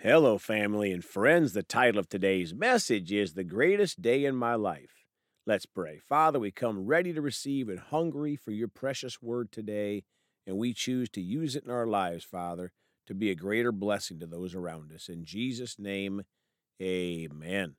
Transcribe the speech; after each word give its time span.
Hello, 0.00 0.36
family 0.36 0.92
and 0.92 1.02
friends. 1.02 1.54
The 1.54 1.62
title 1.62 1.98
of 1.98 2.06
today's 2.06 2.52
message 2.52 3.10
is 3.10 3.32
The 3.32 3.42
Greatest 3.42 4.02
Day 4.02 4.26
in 4.26 4.36
My 4.36 4.54
Life. 4.54 5.06
Let's 5.46 5.64
pray. 5.64 6.00
Father, 6.06 6.38
we 6.38 6.50
come 6.50 6.84
ready 6.84 7.14
to 7.14 7.22
receive 7.22 7.70
and 7.70 7.78
hungry 7.78 8.36
for 8.36 8.50
your 8.50 8.68
precious 8.68 9.22
word 9.22 9.50
today, 9.50 10.04
and 10.46 10.58
we 10.58 10.74
choose 10.74 11.08
to 11.10 11.22
use 11.22 11.56
it 11.56 11.64
in 11.64 11.70
our 11.70 11.86
lives, 11.86 12.24
Father, 12.24 12.72
to 13.06 13.14
be 13.14 13.30
a 13.30 13.34
greater 13.34 13.72
blessing 13.72 14.20
to 14.20 14.26
those 14.26 14.54
around 14.54 14.92
us. 14.92 15.08
In 15.08 15.24
Jesus' 15.24 15.78
name, 15.78 16.24
amen. 16.80 17.76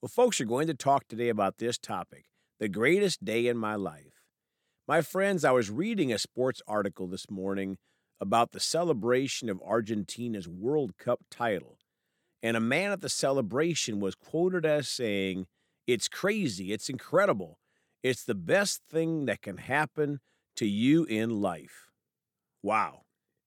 Well, 0.00 0.08
folks, 0.08 0.40
are 0.40 0.44
going 0.44 0.66
to 0.66 0.74
talk 0.74 1.06
today 1.06 1.28
about 1.28 1.58
this 1.58 1.78
topic 1.78 2.24
the 2.58 2.68
greatest 2.68 3.24
day 3.24 3.46
in 3.46 3.56
my 3.56 3.76
life. 3.76 4.24
My 4.88 5.00
friends, 5.00 5.44
I 5.44 5.52
was 5.52 5.70
reading 5.70 6.12
a 6.12 6.18
sports 6.18 6.60
article 6.66 7.06
this 7.06 7.30
morning 7.30 7.78
about 8.22 8.52
the 8.52 8.60
celebration 8.60 9.50
of 9.50 9.60
Argentina's 9.62 10.46
World 10.46 10.96
Cup 10.96 11.22
title. 11.28 11.76
And 12.40 12.56
a 12.56 12.60
man 12.60 12.92
at 12.92 13.00
the 13.00 13.08
celebration 13.08 13.98
was 13.98 14.14
quoted 14.14 14.64
as 14.64 14.88
saying, 14.88 15.48
It's 15.88 16.06
crazy, 16.06 16.72
it's 16.72 16.88
incredible, 16.88 17.58
it's 18.00 18.22
the 18.22 18.36
best 18.36 18.80
thing 18.88 19.26
that 19.26 19.42
can 19.42 19.56
happen 19.56 20.20
to 20.54 20.66
you 20.66 21.02
in 21.04 21.42
life. 21.42 21.90
Wow. 22.62 23.02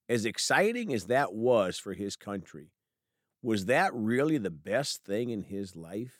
As 0.09 0.25
exciting 0.25 0.93
as 0.93 1.05
that 1.05 1.33
was 1.33 1.79
for 1.79 1.93
his 1.93 2.17
country, 2.17 2.73
was 3.41 3.67
that 3.67 3.93
really 3.93 4.37
the 4.37 4.51
best 4.51 5.05
thing 5.05 5.29
in 5.29 5.43
his 5.43 5.77
life? 5.77 6.19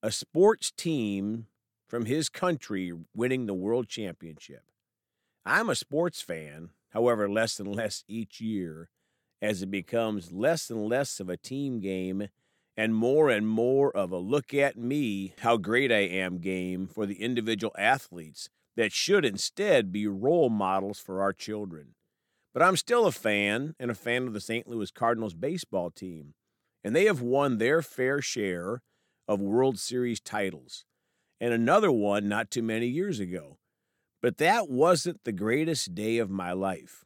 A 0.00 0.12
sports 0.12 0.70
team 0.70 1.48
from 1.88 2.04
his 2.04 2.28
country 2.28 2.92
winning 3.16 3.46
the 3.46 3.52
world 3.52 3.88
championship. 3.88 4.62
I'm 5.44 5.68
a 5.68 5.74
sports 5.74 6.22
fan, 6.22 6.70
however, 6.94 7.28
less 7.28 7.60
and 7.60 7.74
less 7.74 8.04
each 8.08 8.40
year 8.40 8.88
as 9.42 9.60
it 9.60 9.70
becomes 9.70 10.32
less 10.32 10.70
and 10.70 10.88
less 10.88 11.20
of 11.20 11.28
a 11.28 11.36
team 11.36 11.80
game 11.80 12.28
and 12.76 12.94
more 12.94 13.28
and 13.28 13.46
more 13.46 13.94
of 13.94 14.10
a 14.10 14.18
look 14.18 14.54
at 14.54 14.76
me, 14.76 15.34
how 15.40 15.56
great 15.56 15.92
I 15.92 16.00
am 16.00 16.38
game 16.38 16.86
for 16.86 17.04
the 17.04 17.22
individual 17.22 17.74
athletes 17.78 18.48
that 18.76 18.92
should 18.92 19.24
instead 19.24 19.92
be 19.92 20.06
role 20.06 20.48
models 20.48 20.98
for 20.98 21.20
our 21.20 21.32
children. 21.32 21.94
But 22.52 22.62
I'm 22.62 22.76
still 22.76 23.06
a 23.06 23.12
fan 23.12 23.74
and 23.78 23.90
a 23.90 23.94
fan 23.94 24.26
of 24.26 24.32
the 24.32 24.40
St. 24.40 24.66
Louis 24.66 24.90
Cardinals 24.90 25.34
baseball 25.34 25.90
team, 25.90 26.34
and 26.82 26.94
they 26.94 27.04
have 27.04 27.20
won 27.20 27.58
their 27.58 27.82
fair 27.82 28.20
share 28.20 28.82
of 29.28 29.40
World 29.40 29.78
Series 29.78 30.20
titles, 30.20 30.84
and 31.40 31.52
another 31.52 31.92
one 31.92 32.28
not 32.28 32.50
too 32.50 32.62
many 32.62 32.86
years 32.86 33.20
ago. 33.20 33.58
But 34.24 34.38
that 34.38 34.70
wasn't 34.70 35.22
the 35.24 35.32
greatest 35.32 35.94
day 35.94 36.16
of 36.16 36.30
my 36.30 36.52
life. 36.52 37.04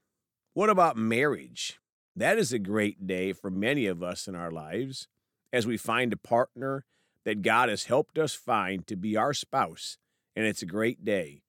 What 0.55 0.71
about 0.71 0.97
marriage? 0.97 1.81
That 2.15 2.39
is 2.39 2.53
a 2.53 2.61
great 2.61 3.09
day 3.09 3.33
for 3.33 3.51
many 3.51 3.87
of 3.87 4.05
us 4.05 4.29
in 4.29 4.37
our 4.37 4.53
lives 4.53 5.09
as 5.53 5.67
we 5.67 5.77
find 5.77 6.13
a 6.13 6.17
partner 6.17 6.85
that 7.25 7.43
God 7.43 7.71
has 7.71 7.87
helped 7.87 8.19
us 8.19 8.35
find 8.35 8.87
to 8.87 8.95
be 8.95 9.17
our 9.17 9.35
spouse, 9.35 9.99
and 10.37 10.47
it's 10.47 10.63
a 10.63 10.67
great 10.67 11.05
day. 11.05 11.43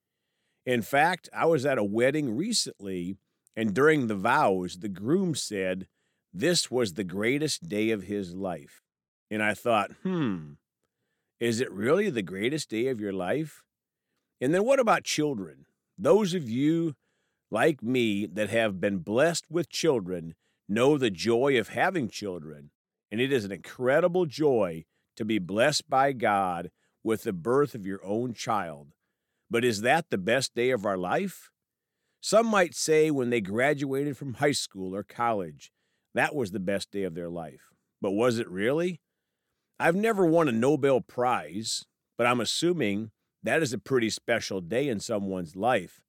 In 0.66 0.82
fact, 0.82 1.30
I 1.32 1.46
was 1.46 1.68
at 1.68 1.78
a 1.78 1.84
wedding 1.84 2.36
recently, 2.36 3.20
and 3.56 3.72
during 3.72 4.08
the 4.08 4.16
vows, 4.16 4.80
the 4.80 4.90
groom 4.90 5.36
said 5.36 5.86
this 6.34 6.72
was 6.72 6.94
the 6.94 7.04
greatest 7.04 7.70
day 7.70 7.92
of 7.92 8.06
his 8.06 8.34
life. 8.34 8.82
And 9.30 9.44
I 9.44 9.54
thought, 9.54 9.92
hmm, 10.02 10.54
is 11.40 11.62
it 11.62 11.72
really 11.72 12.10
the 12.10 12.24
greatest 12.24 12.72
day 12.72 12.88
of 12.88 13.00
your 13.00 13.14
life? 13.14 13.62
And 14.42 14.54
then 14.54 14.64
what 14.64 14.80
about 14.80 15.04
children? 15.04 15.66
Those 15.98 16.34
of 16.34 16.50
you 16.50 16.96
like 17.52 17.84
me 17.84 18.26
that 18.26 18.50
have 18.50 18.80
been 18.80 19.00
blessed 19.00 19.46
with 19.50 19.70
children 19.70 20.36
know 20.68 20.98
the 20.98 21.10
joy 21.10 21.60
of 21.60 21.70
having 21.70 22.10
children. 22.10 22.72
And 23.12 23.20
it 23.20 23.34
is 23.34 23.44
an 23.44 23.52
incredible 23.52 24.26
joy 24.26 24.86
to 25.18 25.26
be 25.26 25.40
blessed 25.40 25.90
by 25.90 26.14
God 26.14 26.70
with 27.04 27.24
the 27.24 27.34
birth 27.34 27.76
of 27.76 27.86
your 27.86 28.00
own 28.06 28.34
child. 28.34 28.90
But 29.50 29.66
is 29.66 29.82
that 29.82 30.06
the 30.10 30.18
best 30.18 30.54
day 30.54 30.70
of 30.70 30.86
our 30.86 30.98
life? 30.98 31.50
Some 32.22 32.48
might 32.48 32.76
say 32.76 33.10
when 33.10 33.30
they 33.30 33.42
graduated 33.42 34.16
from 34.16 34.36
high 34.36 34.52
school 34.52 34.96
or 34.96 35.04
college, 35.04 35.72
that 36.14 36.36
was 36.36 36.52
the 36.52 36.60
best 36.60 36.92
day 36.92 37.04
of 37.04 37.16
their 37.16 37.30
life. 37.30 37.74
But 38.02 38.12
was 38.12 38.40
it 38.40 38.50
really? 38.50 39.02
I've 39.80 39.96
never 39.96 40.26
won 40.26 40.48
a 40.48 40.52
Nobel 40.52 41.02
Prize, 41.02 41.86
but 42.18 42.28
I'm 42.28 42.42
assuming 42.42 43.12
that 43.44 43.62
is 43.62 43.74
a 43.74 43.78
pretty 43.78 44.10
special 44.10 44.62
day 44.62 44.88
in 44.90 45.00
someone's 45.00 45.56
life. 45.56 46.02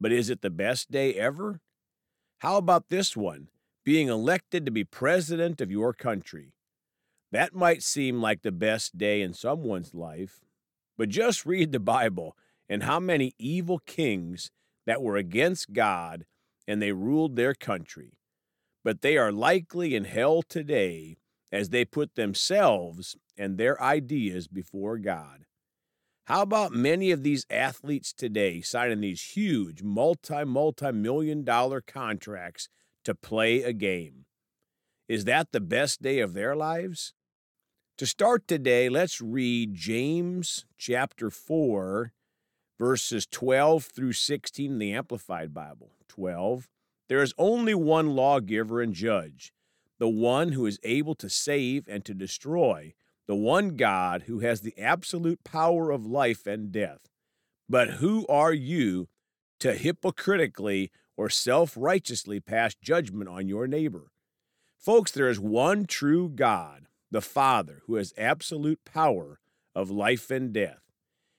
But 0.00 0.12
is 0.12 0.30
it 0.30 0.42
the 0.42 0.50
best 0.50 0.90
day 0.90 1.14
ever? 1.14 1.60
How 2.38 2.56
about 2.56 2.88
this 2.88 3.16
one? 3.16 3.48
Being 3.84 4.08
elected 4.08 4.64
to 4.66 4.70
be 4.70 4.84
president 4.84 5.60
of 5.60 5.70
your 5.70 5.92
country. 5.92 6.52
That 7.32 7.54
might 7.54 7.82
seem 7.82 8.20
like 8.20 8.42
the 8.42 8.52
best 8.52 8.96
day 8.96 9.22
in 9.22 9.34
someone's 9.34 9.94
life, 9.94 10.40
but 10.96 11.08
just 11.08 11.44
read 11.44 11.72
the 11.72 11.80
Bible 11.80 12.36
and 12.68 12.84
how 12.84 13.00
many 13.00 13.34
evil 13.38 13.80
kings 13.80 14.50
that 14.86 15.02
were 15.02 15.16
against 15.16 15.72
God 15.72 16.24
and 16.66 16.80
they 16.80 16.92
ruled 16.92 17.34
their 17.34 17.54
country. 17.54 18.12
But 18.84 19.00
they 19.00 19.16
are 19.16 19.32
likely 19.32 19.94
in 19.94 20.04
hell 20.04 20.42
today 20.42 21.16
as 21.50 21.70
they 21.70 21.84
put 21.84 22.14
themselves 22.14 23.16
and 23.36 23.56
their 23.56 23.80
ideas 23.82 24.48
before 24.48 24.98
God. 24.98 25.44
How 26.28 26.42
about 26.42 26.72
many 26.72 27.10
of 27.10 27.22
these 27.22 27.46
athletes 27.48 28.12
today 28.12 28.60
signing 28.60 29.00
these 29.00 29.32
huge 29.32 29.82
multi, 29.82 30.44
multi 30.44 30.92
million 30.92 31.42
dollar 31.42 31.80
contracts 31.80 32.68
to 33.04 33.14
play 33.14 33.62
a 33.62 33.72
game? 33.72 34.26
Is 35.08 35.24
that 35.24 35.52
the 35.52 35.60
best 35.60 36.02
day 36.02 36.18
of 36.18 36.34
their 36.34 36.54
lives? 36.54 37.14
To 37.96 38.04
start 38.04 38.46
today, 38.46 38.90
let's 38.90 39.22
read 39.22 39.72
James 39.72 40.66
chapter 40.76 41.30
4, 41.30 42.12
verses 42.78 43.26
12 43.26 43.84
through 43.84 44.12
16 44.12 44.72
in 44.72 44.78
the 44.78 44.92
Amplified 44.92 45.54
Bible. 45.54 45.92
12. 46.08 46.68
There 47.08 47.22
is 47.22 47.32
only 47.38 47.74
one 47.74 48.08
lawgiver 48.14 48.82
and 48.82 48.92
judge, 48.92 49.54
the 49.98 50.10
one 50.10 50.52
who 50.52 50.66
is 50.66 50.78
able 50.82 51.14
to 51.14 51.30
save 51.30 51.88
and 51.88 52.04
to 52.04 52.12
destroy 52.12 52.92
the 53.28 53.36
one 53.36 53.76
God 53.76 54.22
who 54.22 54.40
has 54.40 54.62
the 54.62 54.76
absolute 54.78 55.44
power 55.44 55.90
of 55.90 56.06
life 56.06 56.46
and 56.46 56.72
death. 56.72 57.10
But 57.68 57.90
who 58.00 58.26
are 58.26 58.54
you 58.54 59.08
to 59.60 59.74
hypocritically 59.74 60.90
or 61.16 61.28
self 61.28 61.74
righteously 61.76 62.40
pass 62.40 62.74
judgment 62.74 63.28
on 63.28 63.46
your 63.46 63.68
neighbor? 63.68 64.10
Folks, 64.78 65.12
there 65.12 65.28
is 65.28 65.38
one 65.38 65.84
true 65.84 66.30
God, 66.30 66.86
the 67.10 67.20
Father, 67.20 67.82
who 67.86 67.96
has 67.96 68.14
absolute 68.16 68.80
power 68.86 69.38
of 69.74 69.90
life 69.90 70.30
and 70.30 70.52
death. 70.52 70.80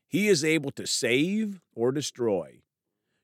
He 0.08 0.28
is 0.28 0.46
able 0.46 0.72
to 0.72 0.86
save 0.86 1.60
or 1.74 1.92
destroy. 1.92 2.62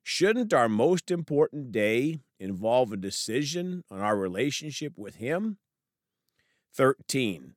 Shouldn't 0.02 0.54
our 0.54 0.70
most 0.70 1.12
important 1.12 1.72
day 1.72 2.20
involve 2.40 2.92
a 2.92 2.98
decision 2.98 3.84
on 3.92 4.02
our 4.02 4.18
relationship 4.18 4.98
with 4.98 5.16
Him? 5.16 5.58
13. 6.74 7.56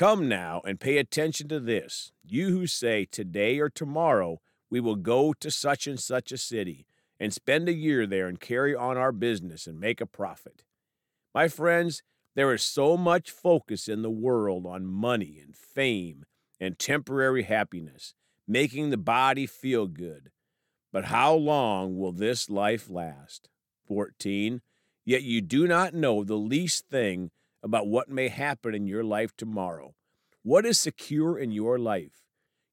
Come 0.00 0.30
now 0.30 0.62
and 0.64 0.80
pay 0.80 0.96
attention 0.96 1.48
to 1.48 1.60
this, 1.60 2.10
you 2.24 2.48
who 2.48 2.66
say, 2.66 3.04
Today 3.04 3.58
or 3.58 3.68
tomorrow 3.68 4.40
we 4.70 4.80
will 4.80 4.96
go 4.96 5.34
to 5.34 5.50
such 5.50 5.86
and 5.86 6.00
such 6.00 6.32
a 6.32 6.38
city 6.38 6.86
and 7.18 7.34
spend 7.34 7.68
a 7.68 7.74
year 7.74 8.06
there 8.06 8.26
and 8.26 8.40
carry 8.40 8.74
on 8.74 8.96
our 8.96 9.12
business 9.12 9.66
and 9.66 9.78
make 9.78 10.00
a 10.00 10.06
profit. 10.06 10.64
My 11.34 11.48
friends, 11.48 12.02
there 12.34 12.50
is 12.54 12.62
so 12.62 12.96
much 12.96 13.30
focus 13.30 13.88
in 13.88 14.00
the 14.00 14.08
world 14.08 14.64
on 14.64 14.86
money 14.86 15.38
and 15.38 15.54
fame 15.54 16.24
and 16.58 16.78
temporary 16.78 17.42
happiness, 17.42 18.14
making 18.48 18.88
the 18.88 18.96
body 18.96 19.44
feel 19.44 19.86
good. 19.86 20.30
But 20.94 21.04
how 21.04 21.34
long 21.34 21.98
will 21.98 22.12
this 22.12 22.48
life 22.48 22.88
last? 22.88 23.50
14. 23.86 24.62
Yet 25.04 25.24
you 25.24 25.42
do 25.42 25.68
not 25.68 25.92
know 25.92 26.24
the 26.24 26.38
least 26.38 26.88
thing 26.88 27.32
about 27.62 27.86
what 27.86 28.08
may 28.08 28.28
happen 28.28 28.74
in 28.74 28.86
your 28.86 29.04
life 29.04 29.36
tomorrow. 29.36 29.94
What 30.42 30.64
is 30.64 30.80
secure 30.80 31.38
in 31.38 31.52
your 31.52 31.78
life? 31.78 32.24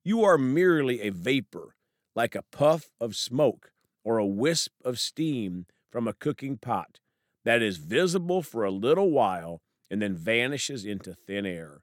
You 0.06 0.24
are 0.24 0.38
merely 0.38 1.02
a 1.02 1.10
vapor, 1.10 1.76
like 2.16 2.34
a 2.34 2.44
puff 2.44 2.92
of 3.02 3.14
smoke 3.14 3.72
or 4.06 4.18
a 4.18 4.26
wisp 4.26 4.72
of 4.86 5.02
steam 5.02 5.66
from 5.92 6.08
a 6.08 6.14
cooking 6.14 6.58
pot 6.58 7.00
that 7.44 7.62
is 7.62 7.76
visible 7.76 8.42
for 8.42 8.64
a 8.64 8.72
little 8.72 9.12
while 9.12 9.62
and 9.92 10.02
then 10.02 10.16
vanishes 10.16 10.86
into 10.86 11.14
thin 11.14 11.46
air. 11.46 11.82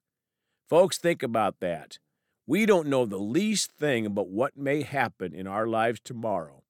Folks, 0.71 0.97
think 0.97 1.23
about 1.23 1.61
that. 1.61 1.99
We 2.47 2.65
don't 2.65 2.89
know 2.89 3.05
the 3.05 3.19
least 3.19 3.73
thing 3.73 4.07
about 4.07 4.29
what 4.29 4.57
may 4.57 4.83
happen 4.83 5.35
in 5.35 5.47
our 5.47 5.67
lives 5.67 6.01
tomorrow. 6.03 6.63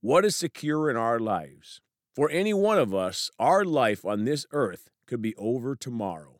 What 0.00 0.24
is 0.24 0.36
secure 0.36 0.88
in 0.88 0.96
our 0.96 1.18
lives? 1.18 1.80
For 2.14 2.30
any 2.30 2.54
one 2.54 2.78
of 2.78 2.94
us, 2.94 3.32
our 3.36 3.64
life 3.64 4.04
on 4.04 4.24
this 4.24 4.46
earth 4.52 4.90
could 5.06 5.20
be 5.20 5.34
over 5.34 5.74
tomorrow. 5.74 6.39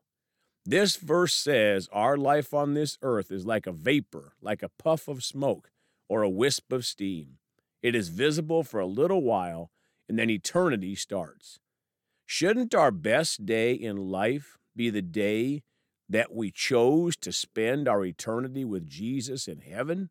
This 0.67 0.97
verse 0.97 1.35
says 1.35 1.89
our 1.93 2.17
life 2.17 2.53
on 2.53 2.75
this 2.75 2.99
earth 3.03 3.31
is 3.31 3.47
like 3.47 3.67
a 3.67 3.73
vapor, 3.73 4.35
like 4.43 4.63
a 4.63 4.69
puff 4.69 5.09
of 5.09 5.25
smoke, 5.25 5.71
or 6.09 6.23
a 6.23 6.29
wisp 6.29 6.73
of 6.73 6.85
steam. 6.85 7.39
It 7.83 7.95
is 7.95 8.09
visible 8.09 8.63
for 8.63 8.79
a 8.79 8.87
little 8.87 9.23
while, 9.23 9.71
and 10.09 10.19
then 10.19 10.29
eternity 10.29 10.95
starts. 10.95 11.59
Shouldn't 12.27 12.75
our 12.75 12.91
best 12.91 13.47
day 13.47 13.73
in 13.73 13.97
life 13.97 14.59
be 14.77 14.91
the 14.91 15.03
day 15.03 15.63
that 16.09 16.35
we 16.35 16.51
chose 16.51 17.17
to 17.19 17.33
spend 17.33 17.89
our 17.89 18.05
eternity 18.05 18.65
with 18.65 18.89
Jesus 18.89 19.49
in 19.49 19.61
heaven? 19.61 20.11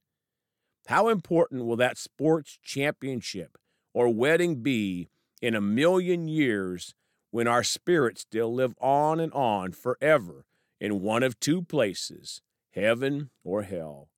How 0.88 1.10
important 1.10 1.66
will 1.66 1.76
that 1.76 1.98
sports 1.98 2.58
championship 2.64 3.58
or 3.94 4.10
wedding 4.10 4.64
be 4.64 5.10
in 5.42 5.54
a 5.54 5.62
million 5.62 6.28
years 6.28 6.96
when 7.32 7.48
our 7.48 7.64
spirits 7.64 8.22
still 8.22 8.54
live 8.54 8.76
on 8.80 9.20
and 9.20 9.34
on 9.34 9.72
forever 9.72 10.46
in 10.80 11.02
one 11.02 11.24
of 11.24 11.40
two 11.40 11.62
places, 11.62 12.42
heaven 12.74 13.30
or 13.44 13.64
hell? 13.64 14.10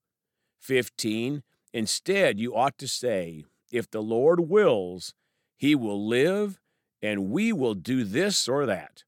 15. 0.59 1.43
Instead, 1.73 2.39
you 2.39 2.55
ought 2.55 2.77
to 2.77 2.87
say, 2.87 3.45
if 3.71 3.89
the 3.89 4.01
Lord 4.01 4.49
wills, 4.49 5.13
he 5.57 5.75
will 5.75 6.07
live 6.07 6.59
and 7.01 7.29
we 7.29 7.51
will 7.51 7.73
do 7.73 8.03
this 8.03 8.47
or 8.47 8.65
that. 8.65 9.03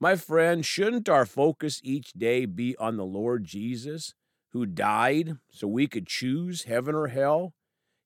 My 0.00 0.16
friend, 0.16 0.64
shouldn't 0.64 1.08
our 1.08 1.26
focus 1.26 1.80
each 1.84 2.12
day 2.12 2.46
be 2.46 2.76
on 2.78 2.96
the 2.96 3.04
Lord 3.04 3.44
Jesus, 3.44 4.14
who 4.52 4.66
died 4.66 5.36
so 5.50 5.68
we 5.68 5.86
could 5.86 6.06
choose 6.06 6.64
heaven 6.64 6.94
or 6.94 7.08
hell? 7.08 7.52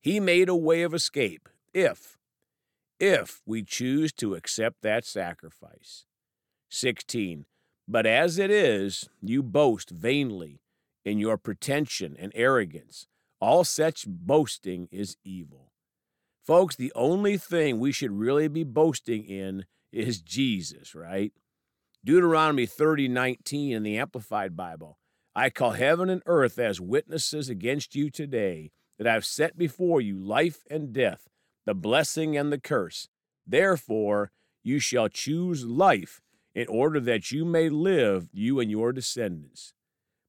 He 0.00 0.20
made 0.20 0.48
a 0.48 0.56
way 0.56 0.82
of 0.82 0.92
escape 0.92 1.48
if, 1.72 2.18
if 2.98 3.42
we 3.46 3.62
choose 3.62 4.12
to 4.14 4.34
accept 4.34 4.82
that 4.82 5.04
sacrifice. 5.04 6.04
16. 6.70 7.46
But 7.86 8.06
as 8.06 8.38
it 8.38 8.50
is, 8.50 9.08
you 9.20 9.42
boast 9.42 9.90
vainly 9.90 10.60
in 11.04 11.18
your 11.18 11.36
pretension 11.36 12.16
and 12.18 12.32
arrogance. 12.34 13.06
All 13.40 13.64
such 13.64 14.06
boasting 14.06 14.88
is 14.90 15.16
evil. 15.24 15.72
Folks, 16.44 16.76
the 16.76 16.92
only 16.94 17.36
thing 17.36 17.78
we 17.78 17.92
should 17.92 18.12
really 18.12 18.48
be 18.48 18.64
boasting 18.64 19.24
in 19.24 19.64
is 19.92 20.20
Jesus, 20.20 20.94
right? 20.94 21.32
Deuteronomy 22.04 22.66
30 22.66 23.08
19 23.08 23.76
in 23.76 23.82
the 23.82 23.98
Amplified 23.98 24.56
Bible. 24.56 24.98
I 25.34 25.50
call 25.50 25.72
heaven 25.72 26.10
and 26.10 26.22
earth 26.26 26.58
as 26.58 26.80
witnesses 26.80 27.48
against 27.48 27.94
you 27.94 28.10
today 28.10 28.70
that 28.98 29.06
I've 29.06 29.24
set 29.24 29.56
before 29.56 30.00
you 30.00 30.18
life 30.18 30.64
and 30.70 30.92
death, 30.92 31.28
the 31.66 31.74
blessing 31.74 32.36
and 32.36 32.52
the 32.52 32.60
curse. 32.60 33.08
Therefore, 33.46 34.30
you 34.62 34.78
shall 34.78 35.08
choose 35.08 35.64
life 35.64 36.20
in 36.54 36.66
order 36.68 37.00
that 37.00 37.30
you 37.30 37.44
may 37.44 37.68
live, 37.68 38.28
you 38.32 38.60
and 38.60 38.70
your 38.70 38.92
descendants. 38.92 39.74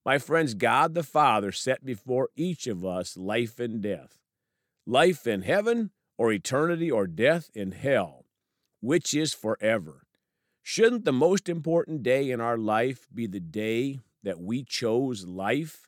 My 0.05 0.17
friends, 0.17 0.53
God 0.53 0.93
the 0.93 1.03
Father 1.03 1.51
set 1.51 1.85
before 1.85 2.29
each 2.35 2.67
of 2.67 2.85
us 2.85 3.17
life 3.17 3.59
and 3.59 3.81
death. 3.81 4.19
Life 4.85 5.25
in 5.25 5.41
heaven 5.41 5.91
or 6.17 6.31
eternity 6.31 6.91
or 6.91 7.07
death 7.07 7.49
in 7.53 7.71
hell, 7.71 8.25
which 8.81 9.13
is 9.13 9.33
forever. 9.33 10.03
Shouldn't 10.61 11.05
the 11.05 11.11
most 11.13 11.47
important 11.49 12.03
day 12.03 12.29
in 12.29 12.41
our 12.41 12.57
life 12.57 13.07
be 13.13 13.27
the 13.27 13.39
day 13.39 13.99
that 14.23 14.39
we 14.39 14.63
chose 14.63 15.25
life? 15.25 15.87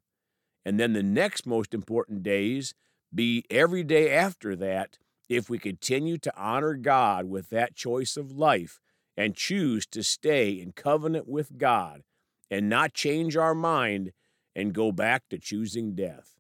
And 0.65 0.79
then 0.79 0.93
the 0.93 1.03
next 1.03 1.45
most 1.45 1.73
important 1.73 2.23
days 2.23 2.73
be 3.13 3.43
every 3.49 3.83
day 3.83 4.11
after 4.11 4.55
that 4.55 4.97
if 5.29 5.49
we 5.49 5.57
continue 5.57 6.17
to 6.17 6.33
honor 6.37 6.75
God 6.75 7.25
with 7.25 7.49
that 7.49 7.75
choice 7.75 8.17
of 8.17 8.31
life 8.31 8.79
and 9.15 9.35
choose 9.35 9.85
to 9.87 10.03
stay 10.03 10.51
in 10.51 10.71
covenant 10.71 11.27
with 11.27 11.57
God 11.57 12.03
and 12.49 12.69
not 12.69 12.93
change 12.93 13.35
our 13.35 13.55
mind 13.55 14.11
and 14.55 14.73
go 14.73 14.91
back 14.91 15.23
to 15.29 15.37
choosing 15.37 15.95
death. 15.95 16.35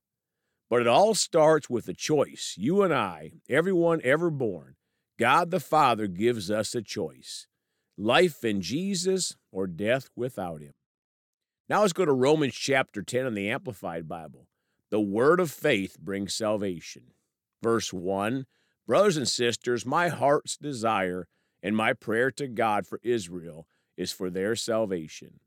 But 0.69 0.81
it 0.81 0.87
all 0.87 1.13
starts 1.13 1.69
with 1.69 1.87
a 1.87 1.93
choice. 1.93 2.55
You 2.57 2.83
and 2.83 2.93
I, 2.93 3.31
everyone 3.49 4.01
ever 4.03 4.29
born, 4.29 4.75
God 5.17 5.51
the 5.51 5.59
Father 5.59 6.07
gives 6.07 6.51
us 6.51 6.75
a 6.75 6.81
choice 6.81 7.47
life 7.97 8.43
in 8.43 8.61
Jesus 8.61 9.35
or 9.51 9.65
death 9.65 10.09
without 10.15 10.61
Him. 10.61 10.73
Now 11.67 11.81
let's 11.81 11.93
go 11.93 12.05
to 12.05 12.13
Romans 12.13 12.53
chapter 12.53 13.01
10 13.01 13.25
in 13.25 13.33
the 13.33 13.49
Amplified 13.49 14.07
Bible. 14.07 14.47
The 14.89 15.01
word 15.01 15.39
of 15.39 15.51
faith 15.51 15.97
brings 15.99 16.33
salvation. 16.33 17.13
Verse 17.61 17.91
1 17.91 18.45
Brothers 18.87 19.17
and 19.17 19.27
sisters, 19.27 19.85
my 19.85 20.07
heart's 20.07 20.55
desire 20.55 21.27
and 21.61 21.75
my 21.75 21.91
prayer 21.91 22.31
to 22.31 22.47
God 22.47 22.87
for 22.87 23.01
Israel 23.03 23.67
is 23.97 24.13
for 24.13 24.29
their 24.29 24.55
salvation. 24.55 25.41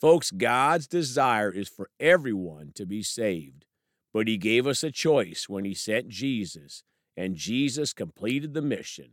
Folks, 0.00 0.32
God's 0.32 0.88
desire 0.88 1.52
is 1.52 1.68
for 1.68 1.88
everyone 2.00 2.72
to 2.74 2.84
be 2.84 3.02
saved. 3.04 3.66
But 4.12 4.26
he 4.26 4.36
gave 4.36 4.66
us 4.66 4.82
a 4.82 4.90
choice 4.90 5.48
when 5.48 5.64
he 5.64 5.74
sent 5.74 6.08
Jesus, 6.08 6.82
and 7.16 7.36
Jesus 7.36 7.92
completed 7.92 8.52
the 8.52 8.60
mission. 8.60 9.12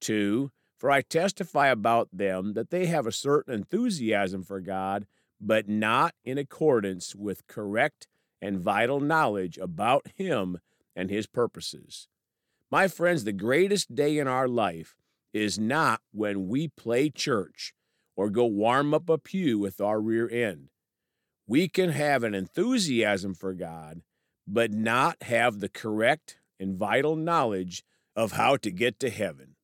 Two, 0.00 0.52
for 0.76 0.90
I 0.90 1.00
testify 1.00 1.68
about 1.68 2.08
them 2.12 2.52
that 2.52 2.70
they 2.70 2.86
have 2.86 3.06
a 3.06 3.12
certain 3.12 3.54
enthusiasm 3.54 4.44
for 4.44 4.60
God, 4.60 5.06
but 5.40 5.68
not 5.68 6.14
in 6.24 6.38
accordance 6.38 7.16
with 7.16 7.46
correct 7.46 8.06
and 8.40 8.60
vital 8.60 9.00
knowledge 9.00 9.58
about 9.58 10.06
Him 10.14 10.58
and 10.94 11.10
His 11.10 11.26
purposes. 11.26 12.06
My 12.70 12.88
friends, 12.88 13.24
the 13.24 13.32
greatest 13.32 13.94
day 13.94 14.18
in 14.18 14.28
our 14.28 14.48
life 14.48 14.96
is 15.32 15.58
not 15.58 16.00
when 16.12 16.48
we 16.48 16.68
play 16.68 17.10
church 17.10 17.72
or 18.16 18.30
go 18.30 18.44
warm 18.46 18.92
up 18.92 19.08
a 19.08 19.18
pew 19.18 19.58
with 19.58 19.80
our 19.80 20.00
rear 20.00 20.28
end. 20.28 20.68
We 21.46 21.68
can 21.68 21.90
have 21.90 22.24
an 22.24 22.34
enthusiasm 22.34 23.34
for 23.34 23.54
God 23.54 24.02
but 24.48 24.72
not 24.72 25.22
have 25.24 25.60
the 25.60 25.68
correct 25.68 26.38
and 26.58 26.76
vital 26.76 27.14
knowledge 27.14 27.84
of 28.16 28.32
how 28.32 28.56
to 28.56 28.70
get 28.70 28.98
to 28.98 29.10
heaven. 29.10 29.56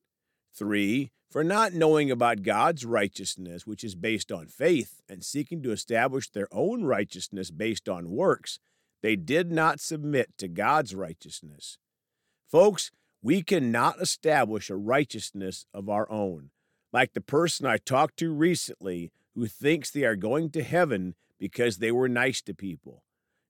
Three, 0.53 1.11
for 1.29 1.43
not 1.43 1.73
knowing 1.73 2.11
about 2.11 2.43
God's 2.43 2.85
righteousness, 2.85 3.65
which 3.65 3.83
is 3.83 3.95
based 3.95 4.31
on 4.31 4.45
faith, 4.45 5.01
and 5.09 5.23
seeking 5.23 5.61
to 5.63 5.71
establish 5.71 6.29
their 6.29 6.47
own 6.51 6.83
righteousness 6.83 7.49
based 7.49 7.89
on 7.89 8.11
works, 8.11 8.59
they 9.01 9.15
did 9.15 9.51
not 9.51 9.79
submit 9.79 10.37
to 10.37 10.47
God's 10.47 10.93
righteousness. 10.93 11.77
Folks, 12.47 12.91
we 13.21 13.41
cannot 13.41 14.01
establish 14.01 14.69
a 14.69 14.75
righteousness 14.75 15.65
of 15.73 15.89
our 15.89 16.09
own, 16.11 16.51
like 16.93 17.13
the 17.13 17.21
person 17.21 17.65
I 17.65 17.77
talked 17.77 18.17
to 18.17 18.31
recently 18.31 19.11
who 19.33 19.47
thinks 19.47 19.89
they 19.89 20.03
are 20.03 20.15
going 20.15 20.51
to 20.51 20.63
heaven 20.63 21.15
because 21.39 21.77
they 21.77 21.91
were 21.91 22.07
nice 22.07 22.41
to 22.43 22.53
people. 22.53 23.03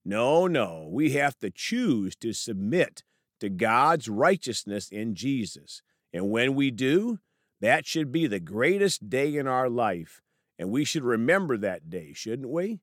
No, 0.03 0.47
no, 0.47 0.87
we 0.89 1.11
have 1.11 1.37
to 1.39 1.49
choose 1.49 2.15
to 2.17 2.31
submit 2.31 3.03
to 3.39 3.49
God's 3.49 4.07
righteousness 4.07 4.89
in 4.89 5.15
Jesus. 5.15 5.81
And 6.13 6.29
when 6.29 6.55
we 6.55 6.71
do, 6.71 7.19
that 7.61 7.85
should 7.85 8.11
be 8.11 8.27
the 8.27 8.39
greatest 8.39 9.09
day 9.09 9.35
in 9.35 9.47
our 9.47 9.69
life. 9.69 10.21
And 10.57 10.69
we 10.69 10.85
should 10.85 11.03
remember 11.03 11.57
that 11.57 11.89
day, 11.89 12.13
shouldn't 12.13 12.49
we? 12.49 12.79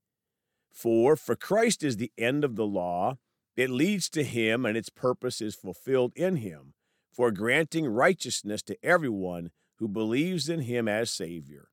For, 0.73 1.17
for 1.17 1.37
Christ 1.37 1.83
is 1.83 1.97
the 1.97 2.13
end 2.19 2.45
of 2.45 2.57
the 2.57 2.67
law, 2.67 3.19
it 3.57 3.71
leads 3.71 4.09
to 4.11 4.25
him, 4.25 4.65
and 4.65 4.77
its 4.77 4.89
purpose 4.89 5.41
is 5.41 5.55
fulfilled 5.55 6.13
in 6.17 6.37
him, 6.37 6.75
for 7.13 7.31
granting 7.31 7.87
righteousness 7.87 8.63
to 8.63 8.77
everyone 8.83 9.51
who 9.77 9.89
believes 9.89 10.49
in 10.49 10.61
him 10.61 10.89
as 10.89 11.11
Savior. 11.11 11.69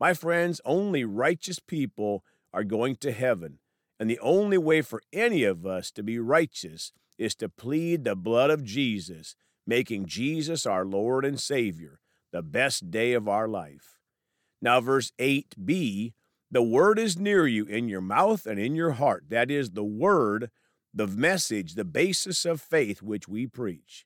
My 0.00 0.14
friends, 0.14 0.60
only 0.64 1.04
righteous 1.04 1.58
people 1.58 2.24
are 2.52 2.64
going 2.64 2.96
to 2.96 3.12
heaven 3.12 3.58
and 4.02 4.10
the 4.10 4.18
only 4.18 4.58
way 4.58 4.82
for 4.82 5.00
any 5.12 5.44
of 5.44 5.64
us 5.64 5.92
to 5.92 6.02
be 6.02 6.18
righteous 6.18 6.90
is 7.18 7.36
to 7.36 7.48
plead 7.48 8.02
the 8.02 8.16
blood 8.16 8.50
of 8.50 8.64
Jesus, 8.64 9.36
making 9.64 10.06
Jesus 10.06 10.66
our 10.66 10.84
Lord 10.84 11.24
and 11.24 11.38
Savior, 11.38 12.00
the 12.32 12.42
best 12.42 12.90
day 12.90 13.12
of 13.12 13.28
our 13.28 13.46
life. 13.46 14.00
Now, 14.60 14.80
verse 14.80 15.12
8b 15.20 16.14
the 16.50 16.62
word 16.62 16.98
is 16.98 17.16
near 17.16 17.46
you 17.46 17.64
in 17.64 17.88
your 17.88 18.00
mouth 18.00 18.44
and 18.44 18.58
in 18.58 18.74
your 18.74 18.90
heart. 18.90 19.26
That 19.28 19.52
is 19.52 19.70
the 19.70 19.84
word, 19.84 20.50
the 20.94 21.06
message, 21.06 21.74
the 21.74 21.84
basis 21.84 22.44
of 22.44 22.60
faith 22.60 23.02
which 23.02 23.28
we 23.28 23.46
preach. 23.46 24.04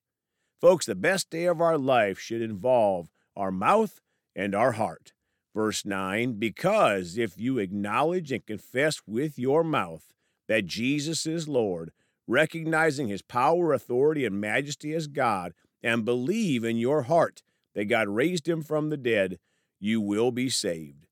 Folks, 0.60 0.86
the 0.86 0.94
best 0.94 1.30
day 1.30 1.44
of 1.44 1.60
our 1.60 1.76
life 1.76 2.18
should 2.18 2.40
involve 2.40 3.10
our 3.36 3.50
mouth 3.50 4.00
and 4.34 4.54
our 4.54 4.72
heart. 4.72 5.12
Verse 5.54 5.84
9, 5.84 6.34
because 6.34 7.16
if 7.16 7.38
you 7.38 7.58
acknowledge 7.58 8.30
and 8.30 8.46
confess 8.46 9.00
with 9.06 9.38
your 9.38 9.64
mouth 9.64 10.12
that 10.48 10.66
Jesus 10.66 11.26
is 11.26 11.48
Lord, 11.48 11.92
recognizing 12.26 13.08
his 13.08 13.22
power, 13.22 13.72
authority, 13.72 14.24
and 14.24 14.40
majesty 14.40 14.92
as 14.92 15.06
God, 15.06 15.54
and 15.82 16.04
believe 16.04 16.64
in 16.64 16.76
your 16.76 17.02
heart 17.02 17.42
that 17.74 17.86
God 17.86 18.08
raised 18.08 18.48
him 18.48 18.62
from 18.62 18.90
the 18.90 18.96
dead, 18.96 19.38
you 19.78 20.00
will 20.00 20.30
be 20.30 20.48
saved. 20.48 21.06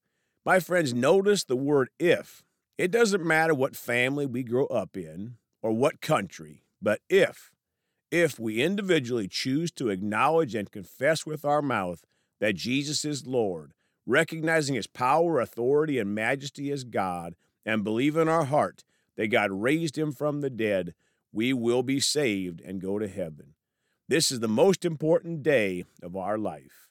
My 0.44 0.60
friends, 0.60 0.92
notice 0.92 1.44
the 1.44 1.56
word 1.56 1.88
if. 1.98 2.42
It 2.76 2.90
doesn't 2.90 3.24
matter 3.24 3.54
what 3.54 3.76
family 3.76 4.26
we 4.26 4.42
grow 4.42 4.66
up 4.66 4.96
in 4.96 5.36
or 5.64 5.72
what 5.72 6.02
country, 6.02 6.62
but 6.82 7.00
if. 7.08 7.50
If 8.10 8.38
we 8.38 8.62
individually 8.62 9.26
choose 9.26 9.72
to 9.72 9.88
acknowledge 9.88 10.54
and 10.54 10.70
confess 10.70 11.24
with 11.24 11.42
our 11.42 11.62
mouth 11.62 12.04
that 12.38 12.54
Jesus 12.54 13.02
is 13.02 13.26
Lord, 13.26 13.72
recognizing 14.04 14.74
his 14.74 14.86
power, 14.86 15.40
authority, 15.40 15.98
and 15.98 16.14
majesty 16.14 16.70
as 16.70 16.84
God, 16.84 17.34
and 17.64 17.82
believe 17.82 18.14
in 18.14 18.28
our 18.28 18.44
heart 18.44 18.84
that 19.16 19.28
God 19.28 19.50
raised 19.52 19.96
him 19.96 20.12
from 20.12 20.42
the 20.42 20.50
dead, 20.50 20.92
we 21.32 21.54
will 21.54 21.82
be 21.82 21.98
saved 21.98 22.60
and 22.60 22.78
go 22.78 22.98
to 22.98 23.08
heaven. 23.08 23.54
This 24.06 24.30
is 24.30 24.40
the 24.40 24.48
most 24.48 24.84
important 24.84 25.42
day 25.42 25.86
of 26.02 26.14
our 26.14 26.36
life. 26.36 26.90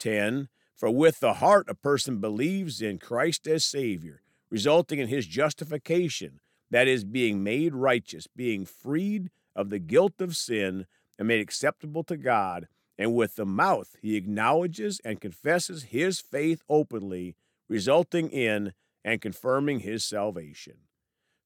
10. 0.00 0.48
For 0.74 0.90
with 0.90 1.20
the 1.20 1.34
heart 1.34 1.66
a 1.68 1.74
person 1.74 2.18
believes 2.18 2.82
in 2.82 2.98
Christ 2.98 3.46
as 3.46 3.64
Savior, 3.64 4.20
resulting 4.50 4.98
in 4.98 5.06
his 5.06 5.28
justification, 5.28 6.40
that 6.70 6.88
is, 6.88 7.04
being 7.04 7.42
made 7.42 7.74
righteous, 7.74 8.26
being 8.26 8.64
freed 8.64 9.30
of 9.56 9.70
the 9.70 9.78
guilt 9.78 10.20
of 10.20 10.36
sin, 10.36 10.86
and 11.18 11.28
made 11.28 11.40
acceptable 11.40 12.04
to 12.04 12.16
God. 12.16 12.68
And 12.98 13.14
with 13.14 13.36
the 13.36 13.46
mouth 13.46 13.96
he 14.00 14.16
acknowledges 14.16 15.00
and 15.04 15.20
confesses 15.20 15.84
his 15.84 16.20
faith 16.20 16.62
openly, 16.68 17.34
resulting 17.68 18.28
in 18.30 18.72
and 19.04 19.20
confirming 19.20 19.80
his 19.80 20.04
salvation. 20.04 20.74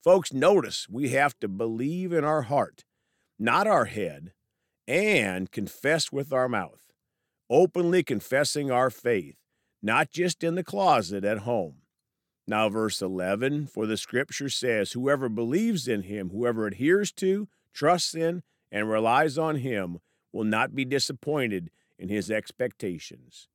Folks, 0.02 0.32
notice 0.32 0.88
we 0.88 1.10
have 1.10 1.38
to 1.40 1.48
believe 1.48 2.12
in 2.12 2.24
our 2.24 2.42
heart, 2.42 2.84
not 3.38 3.66
our 3.66 3.86
head, 3.86 4.32
and 4.86 5.50
confess 5.50 6.12
with 6.12 6.32
our 6.32 6.48
mouth, 6.48 6.92
openly 7.48 8.02
confessing 8.02 8.70
our 8.70 8.90
faith, 8.90 9.36
not 9.82 10.10
just 10.10 10.44
in 10.44 10.56
the 10.56 10.64
closet 10.64 11.24
at 11.24 11.38
home. 11.38 11.76
Now, 12.46 12.68
verse 12.68 13.00
11 13.00 13.66
For 13.66 13.86
the 13.86 13.96
scripture 13.96 14.48
says, 14.48 14.92
Whoever 14.92 15.28
believes 15.28 15.88
in 15.88 16.02
him, 16.02 16.30
whoever 16.30 16.66
adheres 16.66 17.10
to, 17.12 17.48
trusts 17.72 18.14
in, 18.14 18.42
and 18.70 18.88
relies 18.88 19.38
on 19.38 19.56
him 19.56 19.98
will 20.32 20.44
not 20.44 20.74
be 20.74 20.84
disappointed 20.84 21.70
in 21.98 22.08
his 22.08 22.30
expectations. 22.30 23.48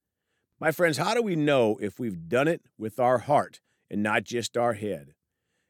My 0.60 0.72
friends, 0.72 0.98
how 0.98 1.13
do 1.13 1.22
we 1.22 1.36
know 1.36 1.77
if 1.81 2.00
we've 2.00 2.27
done 2.27 2.48
it 2.48 2.62
with 2.77 3.00
our 3.00 3.19
heart 3.19 3.62
and 3.89 4.01
not 4.01 4.24
just 4.24 4.58
our 4.58 4.74
head? 4.74 5.13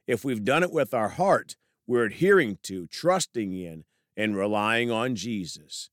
If 0.08 0.24
we've 0.24 0.44
done 0.44 0.64
it 0.64 0.72
with 0.72 0.94
our 0.94 1.10
heart, 1.10 1.58
we're 1.86 2.06
adhering 2.06 2.58
to, 2.64 2.88
trusting 2.88 3.54
in, 3.54 3.84
and 4.16 4.36
relying 4.36 4.92
on 4.92 5.16
Jesus. 5.16 5.90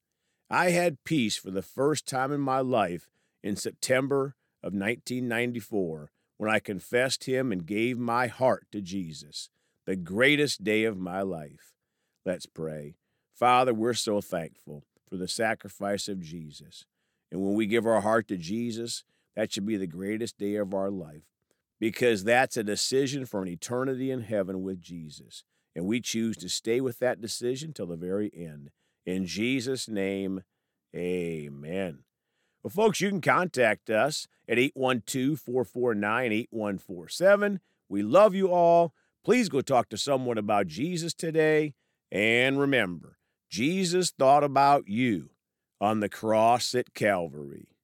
I 0.48 0.70
had 0.70 1.04
peace 1.04 1.36
for 1.36 1.50
the 1.50 1.62
first 1.62 2.06
time 2.06 2.32
in 2.32 2.40
my 2.40 2.60
life 2.60 3.08
in 3.42 3.56
September 3.56 4.36
of 4.62 4.72
1994 4.72 6.10
when 6.38 6.50
I 6.50 6.58
confessed 6.58 7.24
Him 7.24 7.52
and 7.52 7.66
gave 7.66 7.98
my 7.98 8.26
heart 8.26 8.66
to 8.72 8.80
Jesus, 8.80 9.50
the 9.86 9.96
greatest 9.96 10.64
day 10.64 10.84
of 10.84 10.98
my 10.98 11.22
life. 11.22 11.72
Let's 12.24 12.46
pray. 12.46 12.96
Father, 13.34 13.72
we're 13.72 13.94
so 13.94 14.20
thankful 14.20 14.84
for 15.08 15.16
the 15.16 15.28
sacrifice 15.28 16.08
of 16.08 16.20
Jesus. 16.20 16.84
And 17.30 17.40
when 17.40 17.54
we 17.54 17.66
give 17.66 17.86
our 17.86 18.00
heart 18.00 18.28
to 18.28 18.36
Jesus, 18.36 19.04
that 19.34 19.52
should 19.52 19.66
be 19.66 19.76
the 19.76 19.86
greatest 19.86 20.38
day 20.38 20.56
of 20.56 20.74
our 20.74 20.90
life 20.90 21.22
because 21.78 22.24
that's 22.24 22.56
a 22.56 22.64
decision 22.64 23.26
for 23.26 23.42
an 23.42 23.48
eternity 23.48 24.10
in 24.10 24.22
heaven 24.22 24.62
with 24.62 24.80
Jesus. 24.80 25.44
And 25.74 25.84
we 25.84 26.00
choose 26.00 26.36
to 26.38 26.48
stay 26.48 26.80
with 26.80 26.98
that 27.00 27.20
decision 27.20 27.72
till 27.72 27.86
the 27.86 27.96
very 27.96 28.30
end. 28.34 28.70
In 29.04 29.26
Jesus' 29.26 29.88
name, 29.88 30.42
amen. 30.94 31.98
Folks, 32.70 33.00
you 33.00 33.08
can 33.08 33.20
contact 33.20 33.90
us 33.90 34.26
at 34.48 34.58
812 34.58 35.38
449 35.38 36.32
8147. 36.32 37.60
We 37.88 38.02
love 38.02 38.34
you 38.34 38.50
all. 38.50 38.92
Please 39.24 39.48
go 39.48 39.60
talk 39.60 39.88
to 39.90 39.98
someone 39.98 40.38
about 40.38 40.66
Jesus 40.66 41.14
today. 41.14 41.74
And 42.10 42.58
remember, 42.58 43.18
Jesus 43.50 44.10
thought 44.10 44.44
about 44.44 44.88
you 44.88 45.30
on 45.80 46.00
the 46.00 46.08
cross 46.08 46.74
at 46.74 46.94
Calvary. 46.94 47.75